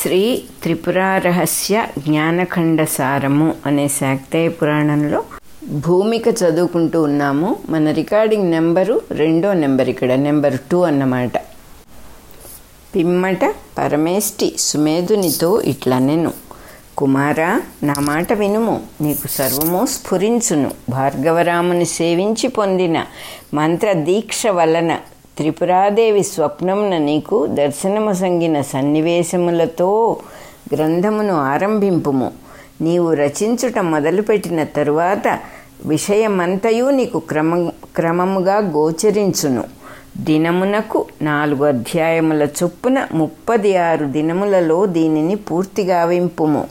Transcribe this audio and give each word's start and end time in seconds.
శ్రీ 0.00 0.42
త్రిపురారహస్య 0.62 1.86
జ్ఞానఖండ 1.98 2.84
సారము 2.84 3.54
అనే 3.66 3.88
శాక్తేయ 3.88 4.48
పురాణంలో 4.48 5.24
భూమిక 5.86 6.28
చదువుకుంటూ 6.28 7.02
ఉన్నాము. 7.02 7.56
మన 7.68 7.90
రికార్డింగ్ 7.90 8.50
నెంబరు 8.50 9.00
రెండో 9.12 9.52
నెంబర్ 9.52 9.88
ఇక్కడ 9.88 10.12
నెంబర్ 10.12 10.56
టూ 10.70 10.80
అన్నమాట. 10.80 11.36
పిమ్మట 12.94 13.54
పరమేష్టి 13.78 14.56
సుమేధునితో 14.58 15.60
ఇట్లా 15.60 15.98
నేను 15.98 16.32
కుమారా 16.98 17.62
నా 17.82 17.94
మాట 18.00 18.32
వినుము. 18.32 18.82
నీకు 19.00 19.26
సర్వము 19.26 19.86
స్ఫురించును. 19.86 20.70
భార్గవరాముని 20.88 21.84
సేవించి 21.84 22.48
పొందిన 22.48 23.06
మంత్ర 23.54 23.92
దీక్ష 23.92 24.46
వలన 24.46 24.98
త్రిపురాదేవి 25.38 26.22
స్వప్నమున 26.22 26.98
నీకు 26.98 27.46
దర్శనము 27.46 28.12
సంగిన 28.12 28.60
సన్నివేశములతో 28.60 30.16
గ్రంథమును 30.74 31.34
ఆరంభింపుము. 31.34 32.32
నీవు 32.80 33.12
రచించుట 33.12 33.78
మొదలుపెట్టిన 33.78 34.64
తరువాత 34.64 35.38
విషయమంతయు 35.86 36.90
నీకు 36.90 37.18
క్రమ 37.18 37.70
క్రమముగా 37.96 38.56
గోచరించును. 38.56 39.64
దినమునకు 40.16 41.06
నాలుగు 41.22 41.64
అధ్యాయముల 41.64 42.48
చొప్పున 42.62 43.06
ముప్పది 43.14 43.76
ఆరు 43.76 44.06
దినములలో 44.06 44.86
దీనిని 44.86 45.34
పూర్తిగా 45.34 46.04
వింపుము. 46.04 46.64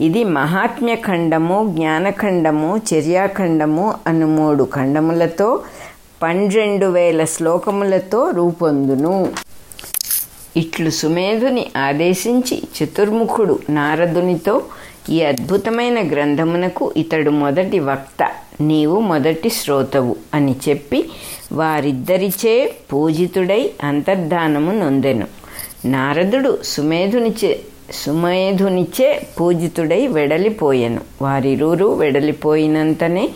ఇది 0.00 0.24
మహాత్మ్య 0.24 0.94
ఖండము 0.94 1.74
జ్ఞానఖండము 1.76 2.80
చర్యాఖండము 2.94 3.94
అను 4.06 4.26
మూడు 4.26 4.68
ఖండములతో 4.74 5.60
పన్నెండు 6.22 6.86
వేల 6.86 7.24
శ్లోకములతో 7.24 8.30
రూపొందును. 8.30 9.32
ఇట్లు 10.56 10.90
సుమేధుని 10.90 11.66
ఆదేశించి 11.76 12.62
చతుర్ముఖుడు 12.76 13.58
నారదునితో 13.70 14.62
ఈ 15.10 15.22
అద్భుతమైన 15.22 16.10
గ్రంథమునకు 16.10 16.94
ఇతడు 16.96 17.30
మొదటి 17.30 17.78
వక్త 17.78 18.30
నీవు 18.60 19.00
మొదటి 19.00 19.50
శ్రోతవు 19.50 20.16
అని 20.34 20.56
చెప్పి 20.68 21.10
వారిద్దరిచే 21.52 22.74
పూజితుడై 22.92 23.70
అంతర్ధానము 23.82 24.72
నొందెను. 24.72 25.26
నారదుడు 25.84 26.58
సుమేధునిచే 26.64 27.60
సుమేధునిచే 27.92 29.26
పూజితుడై 29.40 30.06
వెడలిపోయెను. 30.06 31.00
వారిరువురు 31.22 31.94
వెడలిపోయినంతనే 31.94 33.28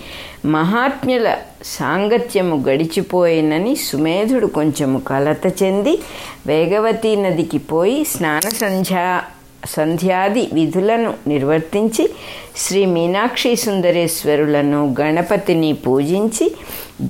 మహాత్మ్యుల 0.45 1.37
సాంగత్యము 1.65 2.65
గడిచిపోయినని 2.69 3.77
సుమేధుడు 3.77 4.47
కొంచెము 4.47 4.99
కలత 4.99 5.63
చెంది 5.63 5.99
వేగవతీ 6.47 7.17
నదికి 7.17 7.59
పోయి 7.59 8.05
స్నాన 8.05 8.49
సంధ్యా 8.49 9.23
సంధ్యాది 9.67 10.49
విధులను 10.53 11.15
నిర్వర్తించి 11.27 12.11
శ్రీ 12.57 12.87
మీనాక్షి 12.87 13.57
సుందరేశ్వరులను 13.57 14.97
గణపతిని 15.01 15.73
పూజించి 15.73 16.51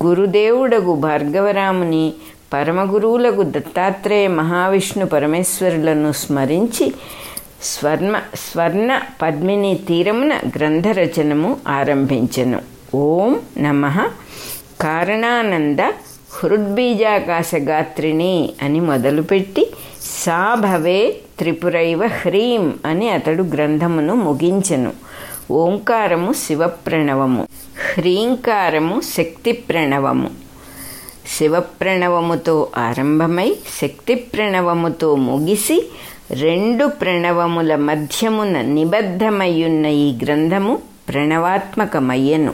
గురుదేవుడగు 0.05 0.95
భార్గవరాముని 0.95 2.13
పరమగురువులకు 2.53 3.43
దత్తాత్రేయ 3.43 4.27
మహావిష్ణు 4.27 5.05
పరమేశ్వరులను 5.05 6.11
స్మరించి 6.11 6.93
స్వర్ణ 7.63 8.21
స్వర్ణ 8.35 9.01
పద్మిని 9.21 9.75
తీరమున 9.75 10.33
గ్రంథరచనము 10.33 11.57
ఆరంభించెను. 11.67 12.61
ఓం 12.95 13.39
నమ. 13.57 14.09
కారణానంద 14.81 15.77
హృద్బీజాకాశగాత్రిణి 16.33 18.53
అని 18.61 18.79
మొదలుపెట్టి 18.79 19.71
సా 20.01 20.55
భవే 20.55 21.17
త్రిపురైవ 21.39 22.07
హ్రీం 22.07 22.73
అని 22.85 23.09
అతడు 23.09 23.43
గ్రంథమును 23.43 24.15
ముగించెను. 24.15 24.93
ఓంకారము 25.51 26.33
శివప్రణవము. 26.33 27.47
హ్రీంకారము 27.93 29.01
శక్తి 29.01 29.51
ప్రణవము 29.51 30.42
శివప్రణవముతో 31.27 32.67
ఆరంభమై 32.77 33.55
శక్తి 33.81 34.15
ప్రణవముతో 34.15 35.15
ముగిసి 35.15 35.89
రెండు 36.31 36.85
ప్రణవముల 36.85 37.75
మధ్యమున 37.75 38.61
నిబద్ధమయ్యున్న 38.61 39.85
ఈ 39.85 40.17
గ్రంథము 40.23 40.81
ప్రణవాత్మకమయ్యను. 41.09 42.53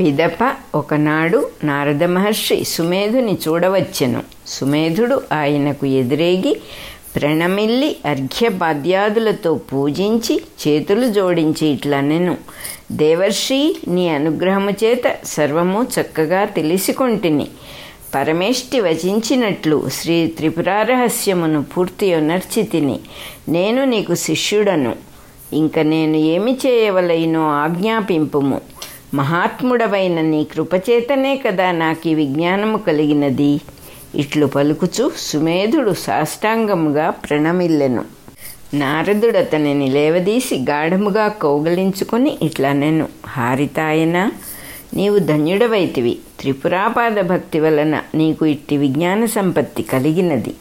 పిదప 0.00 0.54
ఒకనాడు 0.74 1.50
నారద 1.64 2.04
మహర్షి 2.04 2.64
సుమేధుని 2.64 3.38
చూడవచ్చెను. 3.48 4.22
సుమేధుడు 4.46 5.22
ఆయనకు 5.32 5.86
ఎదురేగి 5.86 6.60
ప్రణమిల్లి 7.16 7.96
అర్ఘ్యపాద్యాదులతో 8.06 9.54
పూజించి 9.54 10.42
చేతులు 10.68 11.12
జోడించి 11.12 11.66
ఇట్లనెను 11.68 12.36
దేవర్షి 12.92 13.76
నీ 13.88 14.08
అనుగ్రహము 14.08 14.70
చేత 14.70 15.16
సర్వము 15.24 15.86
చక్కగా 16.00 16.44
తెలిసికొంటిని. 16.44 17.48
పరమేష్టి 18.14 18.80
వచించినట్లు 18.80 19.88
శ్రీ 19.88 20.26
త్రిపురారహస్యమును 20.26 21.62
పూర్తి 21.62 22.14
ఉనర్చి 22.14 22.62
తిని 22.62 23.00
నేను 23.48 23.84
నీకు 23.84 24.14
శిష్యుడను. 24.14 24.96
ఇంక 25.52 25.78
నేను 25.78 26.16
ఏమి 26.16 26.52
చేయవలైనో 26.66 27.48
ఆజ్ఞాపింపుము. 27.48 28.60
మహాత్ముడవైన 29.14 30.20
నీ 30.20 30.44
కృపచేతనే 30.44 31.36
కదా 31.36 31.72
నాకు 31.72 32.08
ఈ 32.08 32.14
విజ్ఞానము 32.14 32.78
కలిగినది. 32.78 33.60
ఇట్లు 34.14 34.46
పలుకుచు 34.46 35.12
సుమేధుడు 35.16 35.92
సాష్టాంగముగా 35.92 37.10
ప్రణమిల్లెను. 37.10 38.04
నారదుడు 38.74 39.38
అతనిని 39.38 39.86
లేవదీసి 39.86 40.56
గాఢముగా 40.56 41.28
కౌగలించుకొని 41.28 42.38
ఇట్లా 42.42 42.72
నేను 42.72 43.08
హారితాయనా 43.26 44.32
నీవు 44.94 45.18
ధన్యుడవైతివి. 45.18 46.18
త్రిపురాపాద 46.40 47.20
భక్తి 47.20 47.60
వలన 47.60 48.00
నీకు 48.14 48.46
ఇట్టి 48.46 48.76
విజ్ఞాన 48.76 49.24
సంపత్తి 49.24 49.82
కలిగినది. 49.82 50.54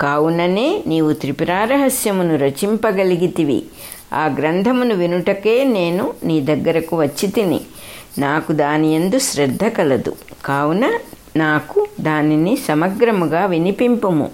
కావుననే 0.00 0.82
నీవు 0.86 1.12
త్రిపురారహస్యమును 1.12 2.36
రచింపగలిగితివి. 2.36 3.62
ఆ 4.12 4.34
గ్రంథమును 4.38 4.94
వినుటకే 4.94 5.64
నేను 5.64 6.12
నీ 6.24 6.40
దగ్గరకు 6.40 7.00
వచ్చి 7.00 7.28
తిని 7.28 7.60
నాకు 8.18 8.52
దాని 8.52 8.94
ఎందు 8.94 9.18
శ్రద్ధ 9.18 9.64
కలదు. 9.64 10.16
కావున 10.44 10.98
నాకు 11.36 11.86
దానిని 12.00 12.56
సమగ్రముగా 12.56 13.46
వినిపింపుము. 13.46 14.30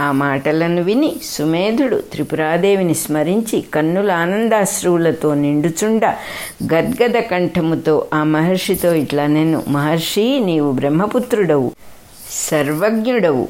ఆ 0.00 0.12
మాటలను 0.12 0.82
విని 0.82 1.16
సుమేధుడు 1.22 1.96
త్రిపురాదేవిని 1.96 2.94
స్మరించి 2.94 3.64
కన్నుల 3.74 4.10
ఆనందాశ్రువులతో 4.12 5.34
నిండుచుండ 5.34 6.04
గద్గద 6.74 7.18
కంఠముతో 7.18 8.06
ఆ 8.14 8.22
మహర్షితో 8.24 8.94
ఇట్లా 8.94 9.26
నేను 9.26 9.62
మహర్షి 9.68 10.40
నీవు 10.40 10.72
బ్రహ్మపుత్రుడవు 10.72 11.72
సర్వజ్ఞుడవు. 12.30 13.48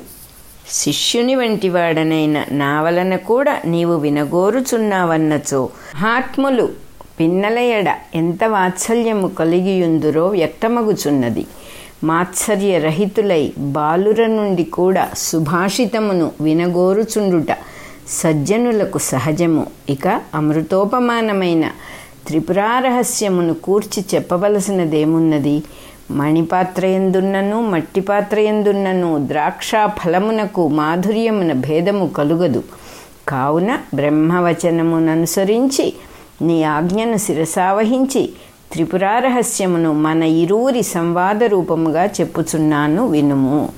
శిష్యుని 0.70 1.34
వంటి 1.34 1.68
వాడనైన 1.68 2.44
నా 2.52 2.82
వలన 2.82 3.16
కూడా 3.16 3.60
నీవు 3.66 3.94
వినగోరుచున్నావన్నచో. 3.94 5.68
మహాత్ములు 5.94 6.68
పిన్నలయడ 7.20 7.86
ఎంత 8.14 8.44
వాత్సల్యము 8.44 9.28
కలిగియుందురో 9.28 10.26
వ్యక్తమగుచున్నది. 10.26 11.46
మాత్సర్యరహితులై 12.04 13.52
బాలుర 13.58 14.26
నుండి 14.26 14.64
కూడా 14.64 15.08
సుభాషితమును 15.18 16.32
వినగోరుచుండుట 16.40 17.56
సజ్జనులకు 18.08 18.98
సహజము. 18.98 19.66
ఇక 19.90 20.20
అమృతోపమానమైన 20.34 21.70
త్రిపురారహస్యమును 22.26 23.54
కూర్చి 23.54 24.04
చెప్పవలసినదేమున్నది? 24.14 25.62
మణిపాత్ర 26.10 26.86
ఎందున్నను 26.86 27.70
మట్టి 27.70 28.00
పాత్ర 28.00 28.38
ద్రాక్ష 29.16 29.74
ఫలమునకు 29.74 30.68
మాధుర్యమున 30.68 31.52
భేదము 31.52 32.06
కలుగదు. 32.06 32.62
కావున 33.28 33.78
బ్రహ్మవచనముననుసరించి 33.94 35.92
నీ 36.42 36.62
ఆజ్ఞను 36.62 37.16
శిరసావహించి 37.16 38.28
త్రిపురారహస్యమును 38.72 39.92
మన 39.92 40.22
ఇరువురి 40.22 40.82
సంవాద 40.82 41.44
రూపముగా 41.44 42.04
చెప్పుచున్నాను 42.04 43.08
వినుము. 43.08 43.68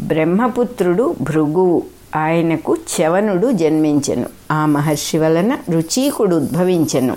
బ్రహ్మపుత్రుడు 0.00 1.16
భృగువు 1.20 1.82
ఆయనకు 2.16 2.76
చవనుడు 2.76 3.52
జన్మించెను. 3.52 4.26
ఆ 4.50 4.66
మహర్షి 4.66 5.18
వలన 5.18 5.58
రుచీకుడు 5.70 6.36
ఉద్భవించెను. 6.36 7.16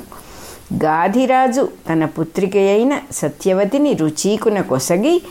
గాధిరాజు 0.73 1.69
తన 1.89 2.05
పుత్రిక 2.05 2.57
అయిన 2.57 2.99
సత్యవతిని 3.11 3.93
రుచీకున 3.93 4.61
కొసగి 4.61 5.21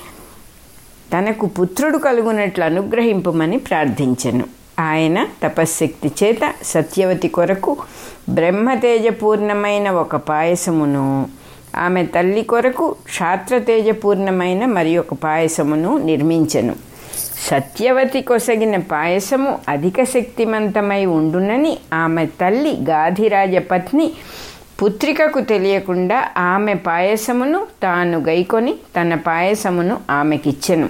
తనకు 1.12 1.46
పుత్రుడు 1.46 1.98
కలుగునట్లు 1.98 2.64
అనుగ్రహింపమని 2.64 3.56
ప్రార్థించెను. 3.56 4.63
ఆయన 4.78 5.26
తపశ్శక్తి 5.42 6.10
చేత 6.22 6.54
సత్యవతి 6.62 7.28
కొరకు 7.28 7.76
బ్రహ్మతేజపూర్ణమైన 8.28 9.90
ఒక 9.90 10.16
పాయసమును 10.16 11.28
ఆమె 11.76 12.06
తల్లి 12.06 12.42
కొరకు 12.42 12.96
క్షాత్రతేజపూర్ణమైన 13.04 14.64
మరి 14.64 14.98
ఒక 14.98 15.14
పాయసమును 15.14 15.98
నిర్మించెను. 15.98 16.76
సత్యవతి 17.50 18.22
కొసగిన 18.22 18.76
పాయసము 18.76 19.58
అధిక 19.68 20.04
శక్తిమంతమై 20.04 21.04
ఉండునని 21.04 21.78
ఆమె 21.92 22.26
తల్లి 22.26 22.72
గాధిరాజ 22.88 23.56
పత్ని 23.56 24.12
పుత్రికకు 24.82 25.40
తెలియకుండా 25.40 26.28
ఆమె 26.38 26.74
పాయసమును 26.74 27.66
తాను 27.82 28.18
గైకొని 28.18 28.74
తన 28.96 29.14
పాయసమును 29.14 30.00
ఆమెకిచ్చెను. 30.10 30.88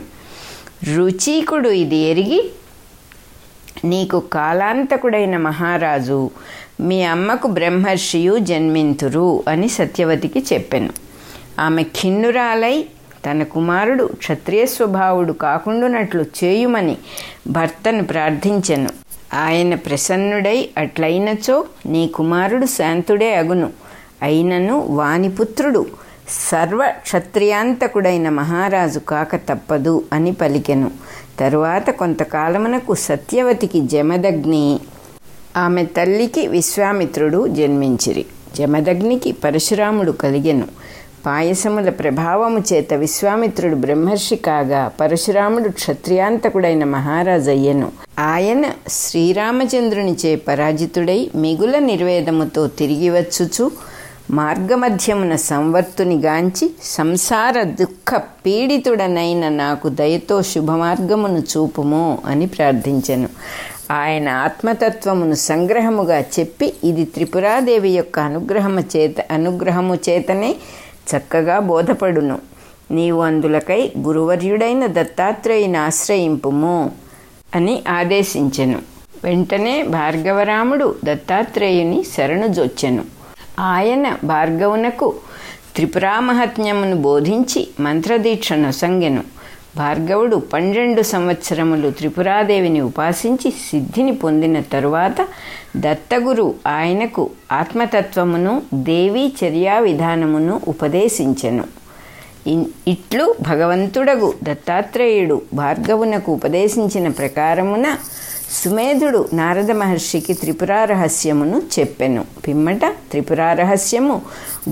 రుచీకుడు 0.94 1.68
ఇది 1.68 1.96
ఎరిగి 1.96 2.50
నీకు 3.84 4.20
కాలాంతకుడైన 4.20 5.36
మహారాజు 5.36 6.30
మీ 6.80 7.02
అమ్మకు 7.02 7.48
బ్రహ్మర్షియు 7.48 8.38
జన్మింతురు 8.38 9.42
అని 9.48 9.68
సత్యవతికి 9.68 10.44
చెప్పెను. 10.52 10.90
ఆమె 11.60 11.82
ఖిన్నురాలై 11.82 12.84
తన 13.26 13.42
కుమారుడు 13.42 14.04
క్షత్రియ 14.04 14.66
స్వభావుడు 14.66 15.32
కాకుండునట్లు 15.32 16.24
చేయుమని 16.44 16.96
భర్తను 17.48 18.04
ప్రార్థించెను. 18.04 18.88
ఆయన 19.34 19.74
ప్రసన్నుడై 19.74 20.68
అట్లయినచో 20.78 21.64
నీ 21.86 22.06
కుమారుడు 22.06 22.66
శాంతుడే 22.66 23.34
అగును. 23.34 23.70
అయినను 24.22 24.78
వానిపుత్రుడు 24.78 25.86
సర్వ 26.28 26.92
క్షత్రియాంతకుడైన 27.02 28.28
మహారాజు 28.28 28.98
కాక 28.98 29.36
తప్పదు 29.36 30.04
అని 30.12 30.32
పలికెను. 30.32 30.90
తరువాత 31.40 31.90
కొంతకాలమునకు 31.90 32.94
సత్యవతికి 32.94 33.80
జమదగ్ని 33.80 34.80
ఆమె 35.56 35.84
తల్లికి 35.84 36.46
విశ్వామిత్రుడు 36.46 37.48
జన్మించిరి. 37.48 38.26
జమదగ్నికి 38.56 39.32
పరశురాముడు 39.32 40.10
కలిగెను. 40.12 40.64
పాయసముల 41.26 41.90
ప్రభావము 41.90 42.62
చేత 42.72 42.94
విశ్వామిత్రుడు 42.94 43.74
బ్రహ్మర్షి 43.74 44.36
కాగా 44.36 44.90
పరశురాముడు 45.00 45.68
క్షత్రియాంతకుడైన 45.68 46.84
మహారాజయ్యను 46.84 47.92
ఆయన 48.18 48.64
శ్రీరామచంద్రునిచే 48.88 50.36
పరాజితుడై 50.36 51.30
మిగుల 51.34 51.78
నిర్వేదముతో 51.78 52.66
తిరిగి 52.66 53.10
వచ్చుచు 53.10 53.93
మార్గమధ్యమున 54.30 55.36
సంవర్తునిగాంచి 55.36 56.70
సంసార 56.82 57.62
దుఃఖ 57.62 58.16
పీడితుడనైన 58.16 59.48
నాకు 59.48 59.88
దయతో 59.88 60.42
శుభమార్గమును 60.42 61.38
చూపుము 61.38 62.18
అని 62.26 62.46
ప్రార్థించెను. 62.46 63.28
ఆయన 63.90 64.28
ఆత్మతత్వమును 64.28 65.34
సంగ్రహముగా 65.34 66.20
చెప్పి 66.20 66.74
ఇది 66.84 67.04
త్రిపురాదేవి 67.04 67.90
యొక్క 67.90 68.18
అనుగ్రహము 68.18 68.80
చేత 68.80 69.14
అనుగ్రహము 69.30 69.98
చేతనే 70.08 70.56
చక్కగా 71.16 71.58
బోధపడును. 71.58 72.38
నీవు 72.90 73.22
అందులకై 73.22 73.92
గురువర్యుడైన 73.98 74.86
దత్తాత్రేయుని 74.86 75.78
ఆశ్రయింపుము 75.78 76.90
అని 77.54 77.82
ఆదేశించెను. 77.88 78.82
వెంటనే 79.24 79.82
భార్గవరాముడు 79.82 80.94
దత్తాత్రేయుని 81.04 82.04
శరణుజొచ్చెను 82.16 83.23
ఆయన 83.60 84.16
భార్గవునకు 84.24 85.14
త్రిపురామహత్యమును 85.74 86.96
బోధించి 86.96 87.68
మంత్రదీక్ష 87.80 88.52
నొసంగెను 88.52 89.22
భార్గవుడు 89.76 90.36
పన్నెండు 90.36 91.02
సంవత్సరములు 91.02 91.90
త్రిపురాదేవిని 91.90 92.80
ఉపాసించి 92.80 93.50
సిద్ధిని 93.50 94.12
పొందిన 94.12 94.60
తరువాత 94.60 95.26
దత్తగురు 95.76 96.54
ఆయనకు 96.66 97.30
ఆత్మతత్వమును 97.52 98.62
దేవీ 98.74 99.32
చర్యా 99.44 99.78
విధానమును 99.78 100.60
ఉపదేశించెను. 100.68 101.64
ఇట్లు 102.88 103.34
భగవంతుడగు 103.42 104.34
దత్తాత్రేయుడు 104.42 105.42
భార్గవునకు 105.54 106.32
ఉపదేశించిన 106.32 107.08
ప్రకారమున 107.08 107.96
సుమేధుడు 108.62 109.28
నారద 109.32 109.70
మహర్షికి 109.70 110.34
త్రిపురా 110.34 110.84
రహస్యమును 110.84 111.62
చెప్పెను. 111.78 112.24
పిమ్మట 112.46 112.84
త్రిపురా 113.10 113.52
రహస్యము 113.52 114.22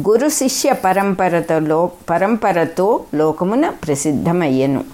గురు 0.08 0.29
శిష్య 0.29 0.73
పరంపరతో 0.73 1.58
లో 1.58 1.90
పరంపరతో 2.11 3.00
లోకమున 3.14 3.69
ప్రసిద్ధమయ్యెను. 3.69 4.84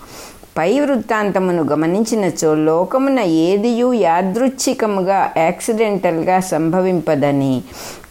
పై 0.59 0.81
వృత్తాంతమును 0.81 1.63
గమనించినచో 1.63 2.55
లోకమున 2.55 3.21
ఏదియు 3.21 3.93
యాదృచ్ఛికముగా 3.93 5.33
యాక్సిడెంటల్గా 5.37 6.41
సంభవింపదని 6.41 7.63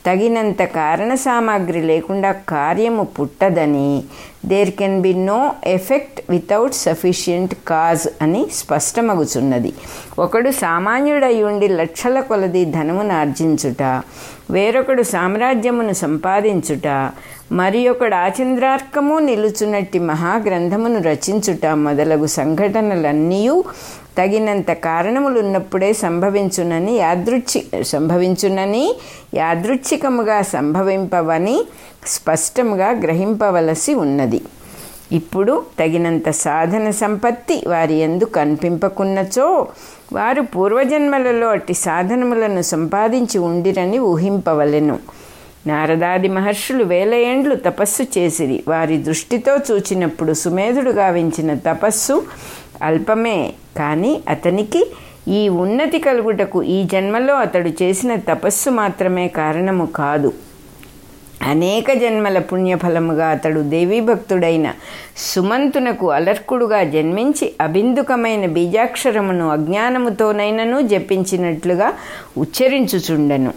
తగినంత 0.06 0.64
కారణ 0.64 1.14
సామాగ్రి 1.16 1.82
లేకుండా 1.82 2.32
కార్యము 2.32 3.04
పుట్టదని 3.04 4.04
there 4.46 4.70
can 4.70 5.02
be 5.02 5.14
no 5.14 5.52
effect 5.66 6.22
without 6.30 6.74
sufficient 6.74 7.54
cause 7.68 8.08
అని 8.22 8.48
స్పష్టమగుచున్నది. 8.54 9.74
ఒకడు 10.20 10.52
సామాన్యుడై 10.52 11.44
ఉండి 11.44 11.68
లక్షల 11.68 12.20
కొలది 12.20 12.66
ధనమును 12.66 13.14
ఆర్జించుట 13.14 13.84
వేరొకడు 14.52 15.04
సామ్రాజ్యమును 15.04 15.94
సంపాదించుట 15.94 17.12
మరి 17.52 17.90
ఒకడు 17.90 18.16
ఆచంద్రార్కము 18.16 19.20
నిలుచునట్టి 19.20 20.00
మహాగ్రంథమును 20.00 21.02
రచించుట 21.02 21.66
మొదలగు 21.66 22.28
సంఘటనలన్నీ 22.28 23.64
తగినంత 24.18 24.72
కారణములున్నప్పుడే 24.72 25.94
సంభవించునని 25.94 26.98
యాదృచ్ఛి 26.98 27.84
సంభవించునని 27.84 28.96
యాదృచ్ఛికముగా 29.34 30.42
సంభవింపవని 30.42 31.66
స్పష్టంగా 32.08 32.90
గ్రహింపవలసి 32.92 33.94
ఉన్నది. 33.94 34.42
ఇప్పుడు 35.12 35.64
తగినంత 35.80 36.30
సాధన 36.30 36.90
సంపత్తి 36.90 37.64
వారి 37.68 37.94
ఎందు 37.94 38.26
కనిపింపకున్నచో 38.26 39.68
వారు 40.14 40.42
పూర్వజన్మలలో 40.42 41.48
అట్టి 41.48 41.74
సాధనములను 41.74 42.62
సంపాదించి 42.62 43.38
ఉండిరని 43.38 44.00
ఊహింపవలెను. 44.00 45.00
నారదాది 45.68 46.28
మహర్షులు 46.28 46.84
వేల 46.84 47.14
ఏండ్లు 47.14 47.56
తపస్సు 47.56 48.04
చేసిరి. 48.04 48.64
వారి 48.68 48.98
దృష్టితో 48.98 49.58
చూచినప్పుడు 49.72 50.34
సుమేధుడు 50.34 50.92
గావించిన 50.92 51.54
తపస్సు 51.54 52.26
అల్పమే. 52.82 53.54
కానీ 53.78 54.22
అతనికి 54.30 54.92
ఈ 55.28 55.50
ఉన్నతి 55.50 56.00
కలుగుటకు 56.00 56.64
ఈ 56.64 56.84
జన్మలో 56.84 57.36
అతడు 57.36 57.70
చేసిన 57.84 58.16
తపస్సు 58.16 58.70
మాత్రమే 58.70 59.28
కారణము 59.28 59.86
కాదు. 59.86 60.34
అనేక 61.44 61.94
జన్మల 61.94 62.40
పుణ్యఫలముగా 62.40 63.28
అతడు 63.28 63.60
దేవీభక్తుడైన 63.60 64.74
సుమంతునకు 65.18 66.12
అలర్కుడుగా 66.12 66.84
జన్మించి 66.84 67.54
అబిందుకమైన 67.62 68.46
బీజాక్షరమును 68.46 69.50
అజ్ఞానముతోనైనను 69.50 70.82
జపించినట్లుగా 70.82 71.94
ఉచ్చరించుచుండెను. 72.38 73.54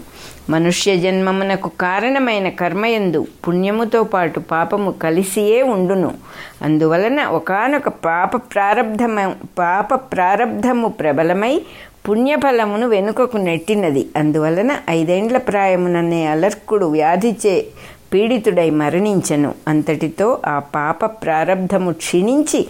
మనుష్య 0.49 0.97
జన్మమునకు 0.97 1.71
కారణమైన 1.81 2.49
కర్మయందు 2.49 3.27
పుణ్యముతో 3.47 4.03
పాటు 4.03 4.39
పాపము 4.39 4.91
కలిసియే 4.91 5.61
ఉండును. 5.61 6.13
అందువలన 6.61 7.23
ఒకనొక 7.23 7.87
పాప 7.87 8.35
ప్రారబ్ధము 8.35 9.35
పాప 9.59 9.93
ప్రారబ్ధము 9.93 10.87
ప్రబలమై 10.87 11.61
పుణ్యఫలమును 12.07 12.87
వెనుకకు 12.87 13.37
నెట్టినది. 13.37 14.07
అందువలన 14.15 14.71
ఐదేండ్ల 14.89 15.37
ప్రాయముననే 15.37 16.27
అలర్కుడు 16.27 16.85
వ్యాధిచే 16.85 17.65
పీడితుడై 18.13 18.69
మరణించెను. 18.69 19.53
అంతటితో 19.67 20.37
ఆ 20.45 20.59
పాప 20.59 21.05
ప్రారబ్ధము 21.05 21.91
క్షీణించి 21.91 22.67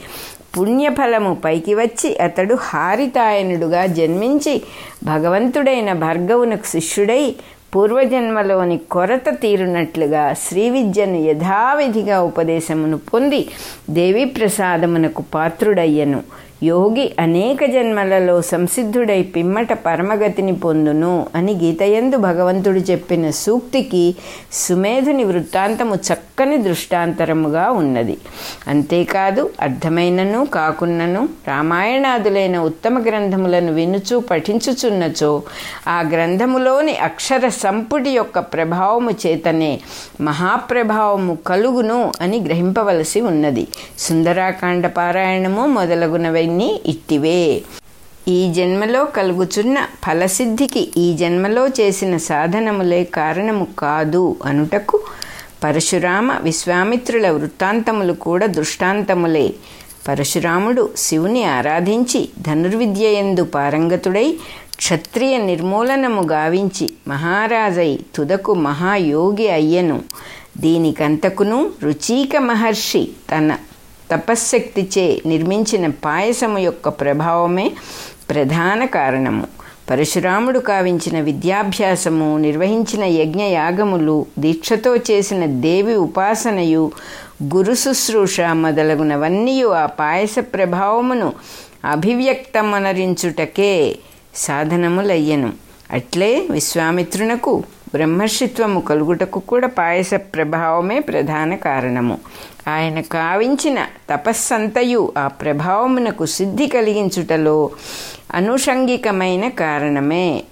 పుణ్యఫలము 0.58 1.38
పైకి 1.46 1.74
వచ్చి 1.76 2.18
అతడు 2.18 2.56
హారితాయనుడుగా 2.56 3.86
జన్మించి 3.86 4.62
భగవంతుడైన 5.04 5.94
భార్గవునకు 5.94 6.66
శిష్యుడై 6.66 7.36
పూర్వజన్మలోని 7.76 8.78
కొరత 8.78 9.30
తీరునట్లుగా 9.42 10.24
శ్రీ 10.34 10.70
విద్యను 10.70 11.18
యథావిధిగా 11.18 12.22
ఉపదేశమును 12.22 12.98
పొంది 12.98 13.48
దేవీ 13.90 14.26
ప్రసాదమునకు 14.26 15.24
పాత్రుడయ్యను. 15.34 16.22
యోగి 16.63 17.15
అనేక 17.20 17.65
జన్మలలో 17.65 18.41
సంసిద్ధుడై 18.41 19.22
పిమ్మట 19.36 19.74
పరమగతిని 19.74 20.56
పొందును 20.56 21.27
అని 21.36 21.53
గీతయందు 21.53 22.18
భగవంతుడు 22.18 22.80
చెప్పిన 22.80 23.30
సూక్తికి 23.30 24.15
సుమేధుని 24.53 25.24
వృత్తాంతము 25.24 25.96
చక్కని 25.96 26.58
దృష్టాంతరముగా 26.58 27.72
ఉన్నది. 27.72 28.18
అంతేకాదు 28.68 29.50
అర్థమైనను 29.62 30.46
కాకున్నను 30.46 31.30
రామాయణాదులైన 31.48 32.58
ఉత్తమ 32.60 33.01
గ్రంథములను 33.10 33.74
వినుచు 33.74 34.20
పఠించుచున్నచో 34.20 35.44
ఆ 35.88 36.01
గ్రంథములోని 36.01 36.96
అక్షర 36.96 37.48
సంపుటి 37.48 38.10
యొక్క 38.10 38.39
ప్రభావము 38.39 39.12
చేతనే 39.25 39.80
మహాప్రభావము 40.22 41.38
కలుగును 41.48 42.12
అని 42.22 42.39
గ్రహింపవలసి 42.39 43.22
ఉన్నది. 43.22 43.68
సుందరాకాండ 44.00 44.88
పారాయణము 44.88 45.65
మొదలగునవన్నీ 46.51 46.81
ఇట్టివే. 46.86 47.62
ఈ 48.27 48.53
జన్మలో 48.53 49.05
కలుగుచున్న 49.05 49.77
ఫలసిద్ధికి 50.05 50.91
ఈ 50.98 51.13
జన్మలో 51.13 51.67
చేసిన 51.67 52.17
సాధనములే 52.17 53.03
కారణము 53.03 53.67
కాదు 53.79 54.36
అనుటకు 54.46 55.00
పరశురామ 55.63 56.31
విశ్వామిత్రుల 56.41 57.29
వృత్తాంతములు 57.29 58.13
కూడా 58.13 58.46
దృష్టాంతములే. 58.46 59.53
పరశురాముడు 60.08 60.89
శివుని 60.98 61.43
ఆరాధించి 61.43 62.29
ధనుర్విద్య 62.41 63.08
ఎందు 63.24 63.43
పారంగతుడై 63.43 64.27
క్షత్రియ 64.75 65.38
నిర్మూలనము 65.38 66.22
గావించి 66.22 66.86
మహారాజై 67.08 68.00
తుదకు 68.15 68.53
మహాయోగి 68.53 69.48
అయ్యను. 69.50 69.98
దీనికంతకును 70.58 71.72
రుచీక 71.84 72.38
మహర్షి 72.38 73.03
తన 73.31 73.50
తపశ్శక్తిచే 74.12 75.22
నిర్మించిన 75.25 75.88
పాయసము 75.88 76.60
యొక్క 76.60 76.89
ప్రభావమే 76.89 77.72
ప్రధాన 78.30 78.86
కారణము. 78.86 79.48
పరశురాముడు 79.89 80.60
కావించిన 80.60 81.20
విద్యాభ్యాసము 81.20 82.38
నిర్వహించిన 82.38 83.03
యజ్ఞయాగములు 83.03 84.25
దీక్షతో 84.39 84.96
చేసిన 84.96 85.46
దేవి 85.46 85.96
ఉపాసనయు 85.96 86.91
గురు 87.44 87.74
శుశ్రూష 87.74 88.41
మొదలగునవన్నీ 88.41 89.62
ఆ 89.62 89.86
పాయస 89.86 90.36
ప్రభావమును 90.39 91.34
అభివ్యక్తమనరించుటకే 91.86 93.96
సాధనములయ్యను. 94.36 95.53
అట్లే 95.91 96.48
విశ్వామిత్రునకు 96.51 97.63
బ్రహ్మర్షిత్వము 97.93 98.79
కలుగుటకు 98.79 99.39
కూడా 99.39 99.67
పాయస 99.67 100.12
ప్రభావమే 100.13 101.00
ప్రధాన 101.00 101.55
కారణము. 101.55 102.19
ఆయన 102.67 103.01
కావించిన 103.01 103.88
తపస్సంతయు 104.10 105.13
ఆ 105.17 105.27
ప్రభావమునకు 105.27 106.25
సిద్ధి 106.25 106.67
కలిగించుటలో 106.67 107.69
అనుషంగికమైన 108.33 109.48
కారణమే. 109.48 110.43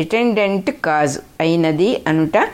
అటెండెంట్ 0.00 0.70
కాజ్ 0.70 1.18
అయినది 1.40 2.02
అనుట 2.08 2.48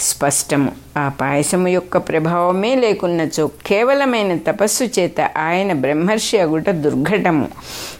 స్పష్టము. 0.00 0.72
ఆ 0.96 1.08
పాయసము 1.08 1.68
యొక్క 1.68 1.96
ప్రభావమే 1.96 2.74
లేకున్నచో 2.74 3.50
కేవలమైన 3.66 4.36
తపస్సు 4.36 4.84
చేత 4.84 5.20
ఆయన 5.20 5.72
బ్రహ్మర్షి 5.72 6.38
అగుట 6.38 6.70
దుర్ఘటము. 6.70 7.48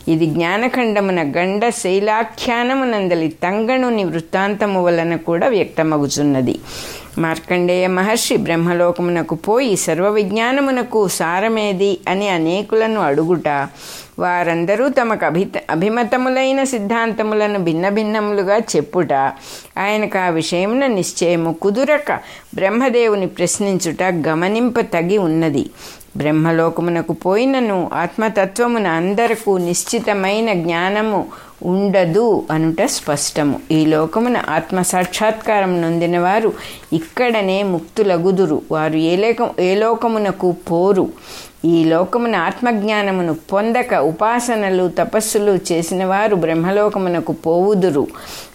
ఇది 0.08 0.26
జ్ఞానఖండమున 0.26 1.22
గండ 1.22 1.68
శైలాఖ్యానమునందలి 1.68 3.28
తంగణుని 3.28 4.04
వృత్తాంతము 4.04 4.84
వలన 4.84 5.16
కూడా 5.16 5.48
వ్యక్తమగుచున్నది. 5.48 6.58
మార్కండేయ 7.18 7.86
మహర్షి 7.86 8.36
బ్రహ్మలోకమునకు 8.36 9.34
పోయి 9.34 9.76
సర్వ 9.76 10.08
విజ్ఞానమునకు 10.08 11.08
సారమేది 11.08 12.00
అని 12.08 12.28
అనేకులను 12.28 13.00
అడుగుట. 13.00 13.48
వారందరూ 14.18 14.88
తమకు 14.88 15.24
అభి 15.24 15.46
అభిమతములైన 15.70 16.64
సిద్ధాంతములను 16.64 17.58
భిన్న 17.58 17.88
భిన్నములుగా 17.88 18.56
చెప్పుట. 18.56 19.12
ఆయనకు 19.78 20.18
ఆ 20.18 20.28
విషయమున 20.28 20.86
నిశ్చయము 20.86 21.52
కుదురక 21.52 22.12
బ్రహ్మదేవుని 22.54 23.26
ప్రశ్నించుట 23.26 24.02
గమనింప 24.02 24.80
తగి 24.80 25.18
ఉన్నది. 25.18 25.70
బ్రహ్మలోకమునకు 26.16 27.12
పోయినను 27.12 27.90
ఆత్మతత్వమున 27.94 28.86
అందరకు 28.86 29.56
నిశ్చితమైన 29.56 30.52
జ్ఞానము 30.52 31.26
ఉండదు 31.62 32.46
అనుట 32.50 32.82
స్పష్టము. 32.82 33.60
ఈ 33.70 33.86
లోకమున 33.86 34.42
ఆత్మ 34.48 34.82
సాక్షాత్కారం 34.82 35.82
నొందిన 35.82 36.18
వారు 36.18 36.52
ఇక్కడనే 36.92 37.62
ముక్తులగుదురు. 37.62 38.62
వారు 38.70 38.96
ఏ 38.96 39.16
లేక 39.16 39.50
ఏ 39.60 39.74
లోకమునకు 39.74 40.52
పోరు. 40.52 41.08
ఈ 41.64 41.84
లోకమున 41.84 42.36
ఆత్మజ్ఞానమును 42.36 43.34
పొందక 43.34 43.94
ఉపాసనలు 43.94 44.88
తపస్సులు 44.88 45.58
చేసిన 45.72 46.04
వారు 46.04 46.34
బ్రహ్మలోకమునకు 46.34 47.32
పోవుదురు. 47.32 48.06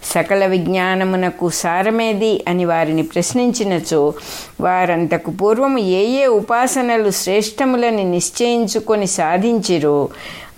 సకల 0.04 0.46
విజ్ఞానమునకు 0.46 1.50
సారమేది 1.50 2.46
అని 2.48 2.66
వారిని 2.66 3.02
ప్రశ్నించినచో 3.02 4.14
వారంతకు 4.62 5.32
పూర్వము 5.32 5.78
ఏ 5.78 6.04
ఏ 6.06 6.26
ఉపాసనలు 6.26 7.10
శ్రేష్టములని 7.10 8.04
నిశ్చయించుకొని 8.04 9.08
సాధించిరో 9.08 10.10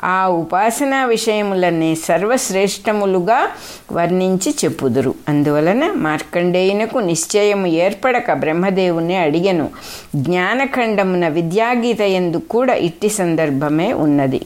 ఆ 0.03 0.27
ఉపాసనా 0.27 1.05
విషయములనే 1.05 1.95
సర్వశ్రేష్టములుగా 1.95 3.50
వర్ణించి 3.91 4.55
చెప్పుదురు. 4.65 5.15
అందువలన 5.29 5.91
మార్కండేయునకు 5.95 7.00
నిశ్చయము 7.00 7.67
ఏర్పడక 7.67 8.33
బ్రహ్మదేవుని 8.33 9.15
అడిగను. 9.15 9.69
జ్ఞానఖండమున 10.15 11.27
విద్యాగీత 11.27 12.01
ఎందు 12.01 12.38
కూడా 12.38 12.74
ఇట్టి 12.74 13.10
సందర్భమే 13.10 13.93
ఉన్నది. 13.93 14.41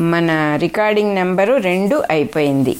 మన 0.00 0.58
రికార్డింగ్ 0.60 1.14
నెంబరు 1.14 1.54
రెండు 1.54 2.02
అయిపోయింది. 2.10 2.76